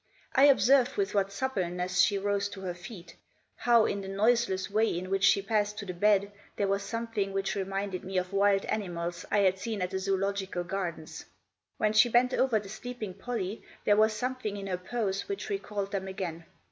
[0.33, 3.15] I observed with what suppleness she rose to her feet;
[3.55, 7.33] how, in the noiseless way in which she passed to the bed, there was something
[7.33, 11.25] which reminded me of wild animals I had seen at the Zoological Gardens.
[11.77, 15.91] When she bent over the sleeping Pollie there was something in her pose which recalled
[15.91, 16.45] them again.